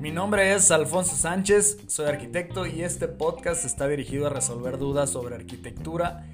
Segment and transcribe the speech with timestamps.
[0.00, 5.10] Mi nombre es Alfonso Sánchez, soy arquitecto y este podcast está dirigido a resolver dudas
[5.10, 6.26] sobre arquitectura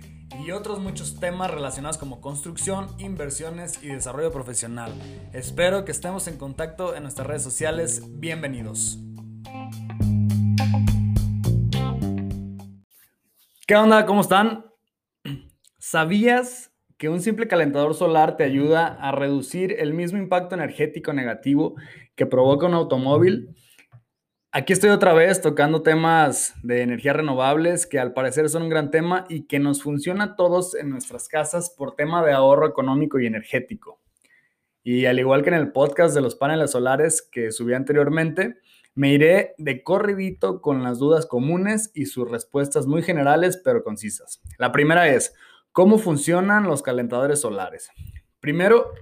[0.45, 4.93] y otros muchos temas relacionados como construcción, inversiones y desarrollo profesional.
[5.33, 8.03] Espero que estemos en contacto en nuestras redes sociales.
[8.11, 8.99] Bienvenidos.
[13.67, 14.05] ¿Qué onda?
[14.05, 14.67] ¿Cómo están?
[15.79, 16.72] ¿Sabías
[17.03, 21.75] que un simple calentador solar te ayuda a reducir el mismo impacto energético negativo
[22.15, 23.57] que provoca un automóvil?
[24.53, 28.93] Aquí estoy otra vez tocando temas de energías renovables que al parecer son un gran
[28.93, 33.19] tema y que nos funciona a todos en nuestras casas por tema de ahorro económico
[33.19, 34.01] y energético.
[34.85, 38.59] Y al igual que en el podcast de los paneles solares que subí anteriormente,
[38.95, 44.41] me iré de corridito con las dudas comunes y sus respuestas muy generales pero concisas.
[44.57, 45.35] La primera es,
[45.73, 47.91] ¿cómo funcionan los calentadores solares?
[48.41, 48.93] Primero,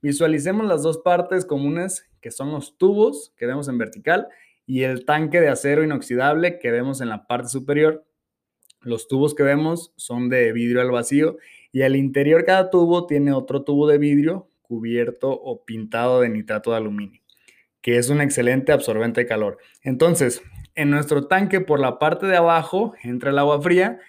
[0.00, 4.28] visualicemos las dos partes comunes que son los tubos que vemos en vertical
[4.66, 8.04] y el tanque de acero inoxidable que vemos en la parte superior.
[8.80, 11.36] Los tubos que vemos son de vidrio al vacío
[11.72, 16.70] y al interior cada tubo tiene otro tubo de vidrio cubierto o pintado de nitrato
[16.70, 17.20] de aluminio,
[17.80, 19.58] que es un excelente absorbente de calor.
[19.82, 20.42] Entonces,
[20.74, 24.00] en nuestro tanque por la parte de abajo entra el agua fría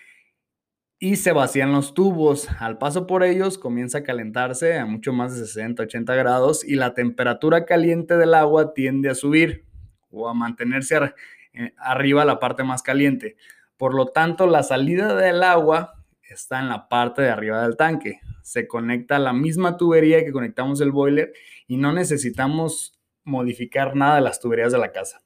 [1.03, 2.47] y se vacían los tubos.
[2.61, 6.75] Al paso por ellos comienza a calentarse a mucho más de 60, 80 grados y
[6.75, 9.65] la temperatura caliente del agua tiende a subir
[10.11, 11.13] o a mantenerse
[11.51, 13.35] eh, arriba la parte más caliente.
[13.75, 18.21] Por lo tanto, la salida del agua está en la parte de arriba del tanque.
[18.41, 21.33] Se conecta a la misma tubería que conectamos el boiler
[21.67, 25.21] y no necesitamos modificar nada de las tuberías de la casa.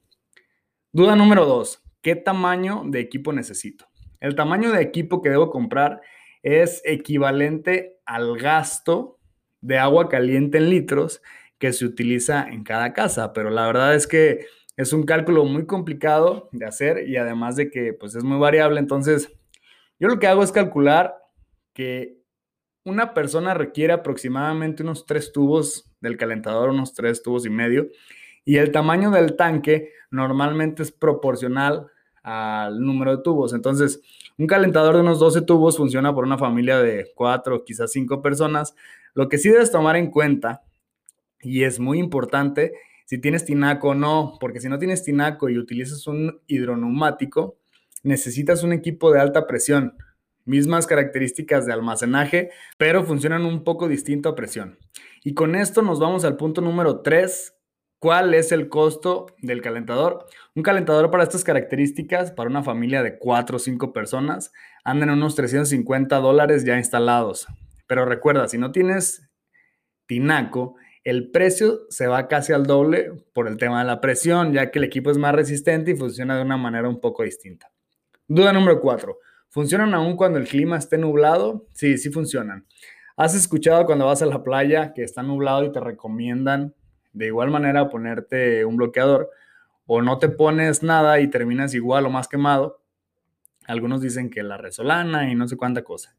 [0.91, 3.85] Duda número dos, ¿qué tamaño de equipo necesito?
[4.19, 6.01] El tamaño de equipo que debo comprar
[6.43, 9.19] es equivalente al gasto
[9.61, 11.21] de agua caliente en litros
[11.57, 14.45] que se utiliza en cada casa, pero la verdad es que
[14.75, 18.79] es un cálculo muy complicado de hacer y además de que pues es muy variable,
[18.79, 19.33] entonces
[19.99, 21.15] yo lo que hago es calcular
[21.73, 22.21] que
[22.83, 27.87] una persona requiere aproximadamente unos tres tubos del calentador, unos tres tubos y medio,
[28.45, 31.87] y el tamaño del tanque normalmente es proporcional
[32.27, 33.53] al número de tubos.
[33.53, 34.01] Entonces,
[34.37, 38.75] un calentador de unos 12 tubos funciona por una familia de cuatro, quizás cinco personas.
[39.13, 40.61] Lo que sí debes tomar en cuenta,
[41.41, 42.73] y es muy importante,
[43.05, 47.57] si tienes tinaco o no, porque si no tienes tinaco y utilizas un hidroneumático,
[48.03, 49.95] necesitas un equipo de alta presión,
[50.43, 54.77] mismas características de almacenaje, pero funcionan un poco distinto a presión.
[55.23, 57.56] Y con esto nos vamos al punto número 3.
[57.99, 60.27] ¿Cuál es el costo del calentador?
[60.53, 64.51] Un calentador para estas características, para una familia de 4 o 5 personas,
[64.83, 67.47] andan en unos 350 dólares ya instalados.
[67.87, 69.27] Pero recuerda, si no tienes
[70.05, 74.69] tinaco, el precio se va casi al doble por el tema de la presión, ya
[74.69, 77.71] que el equipo es más resistente y funciona de una manera un poco distinta.
[78.27, 79.17] Duda número 4.
[79.49, 81.65] ¿Funcionan aún cuando el clima esté nublado?
[81.73, 82.67] Sí, sí funcionan.
[83.15, 86.75] ¿Has escuchado cuando vas a la playa que está nublado y te recomiendan
[87.13, 89.29] de igual manera ponerte un bloqueador?
[89.85, 92.81] O no te pones nada y terminas igual o más quemado.
[93.67, 96.15] Algunos dicen que la resolana y no sé cuánta cosa.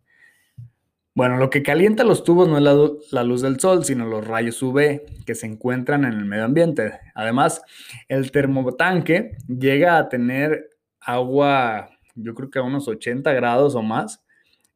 [1.19, 4.63] Bueno, lo que calienta los tubos no es la, luz del sol, sino los rayos
[4.63, 6.93] UV que se encuentran en el medio ambiente.
[7.13, 7.61] Además,
[8.07, 10.71] el termotanque llega a tener
[11.01, 14.25] agua, yo creo que a unos 80 grados o más.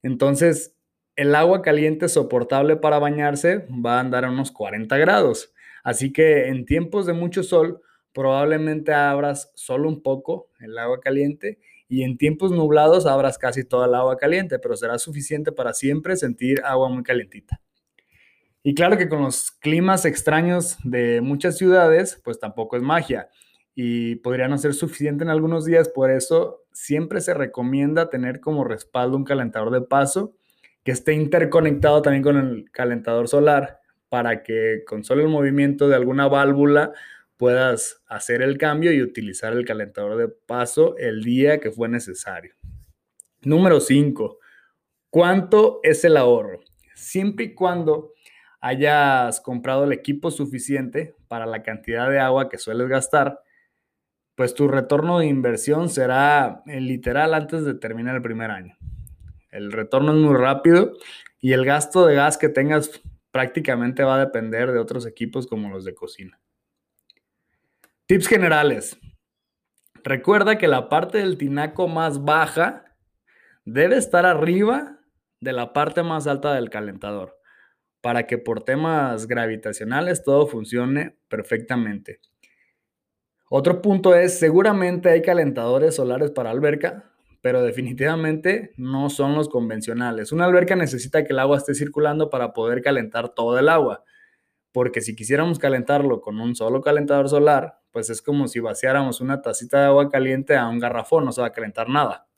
[0.03, 0.75] Entonces,
[1.15, 5.53] el agua caliente soportable para bañarse va a andar a unos 40 grados.
[5.82, 7.81] Así que en tiempos de mucho sol,
[8.12, 13.87] probablemente abras solo un poco el agua caliente y en tiempos nublados abras casi toda
[13.87, 17.60] el agua caliente, pero será suficiente para siempre sentir agua muy calientita.
[18.62, 23.28] Y claro que con los climas extraños de muchas ciudades, pues tampoco es magia
[23.75, 28.64] y podría no ser suficiente en algunos días, por eso siempre se recomienda tener como
[28.64, 30.34] respaldo un calentador de paso
[30.84, 33.81] que esté interconectado también con el calentador solar
[34.12, 36.93] para que con solo el movimiento de alguna válvula
[37.38, 42.53] puedas hacer el cambio y utilizar el calentador de paso el día que fue necesario.
[43.41, 44.38] Número 5.
[45.09, 46.61] ¿Cuánto es el ahorro?
[46.94, 48.12] Siempre y cuando
[48.61, 53.41] hayas comprado el equipo suficiente para la cantidad de agua que sueles gastar,
[54.35, 58.76] pues tu retorno de inversión será literal antes de terminar el primer año.
[59.50, 60.93] El retorno es muy rápido
[61.41, 63.00] y el gasto de gas que tengas
[63.32, 66.40] prácticamente va a depender de otros equipos como los de cocina.
[68.06, 68.99] Tips generales.
[70.05, 72.96] Recuerda que la parte del tinaco más baja
[73.64, 75.00] debe estar arriba
[75.40, 77.38] de la parte más alta del calentador.
[78.02, 82.20] para que por temas gravitacionales todo funcione perfectamente.
[83.49, 87.12] Otro punto es, seguramente hay calentadores solares para alberca,
[87.43, 90.33] pero definitivamente no son los convencionales.
[90.33, 94.05] Una alberca necesita que el agua esté circulando para poder calentar todo el agua,
[94.71, 99.43] porque si quisiéramos calentarlo con un solo calentador solar, pues es como si vaciáramos una
[99.43, 102.29] tacita de agua caliente a un garrafón, no se va a calentar nada.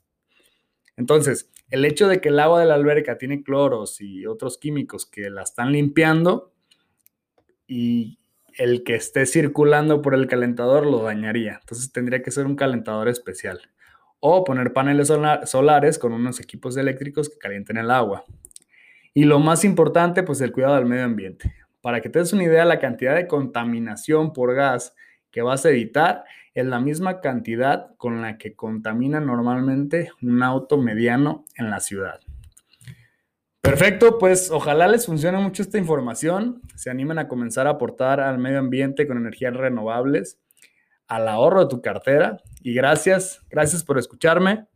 [0.97, 5.05] Entonces, el hecho de que el agua de la alberca tiene cloros y otros químicos
[5.05, 6.51] que la están limpiando
[7.67, 8.17] y
[8.57, 11.59] el que esté circulando por el calentador lo dañaría.
[11.61, 13.61] Entonces tendría que ser un calentador especial.
[14.27, 15.13] O poner paneles
[15.43, 18.23] solares con unos equipos eléctricos que calienten el agua.
[19.13, 21.53] Y lo más importante, pues el cuidado del medio ambiente.
[21.79, 24.95] Para que te des una idea, la cantidad de contaminación por gas
[25.29, 26.23] que vas a evitar
[26.55, 32.19] es la misma cantidad con la que contamina normalmente un auto mediano en la ciudad.
[33.61, 38.39] Perfecto, pues ojalá les funcione mucho esta información, se animen a comenzar a aportar al
[38.39, 40.39] medio ambiente con energías renovables,
[41.07, 44.67] al ahorro de tu cartera y gracias, gracias por escucharme.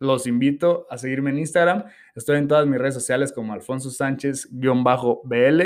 [0.00, 1.84] Los invito a seguirme en Instagram,
[2.14, 5.62] estoy en todas mis redes sociales como Alfonso Sánchez-BL.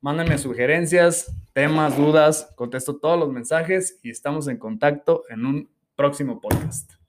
[0.00, 6.40] Mándenme sugerencias, temas, dudas, contesto todos los mensajes y estamos en contacto en un próximo
[6.40, 6.99] podcast.